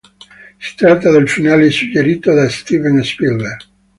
Si 0.57 0.75
tratta 0.77 1.11
del 1.11 1.29
finale 1.29 1.69
suggerito 1.69 2.33
da 2.33 2.49
Steven 2.49 3.03
Spielberg. 3.03 3.67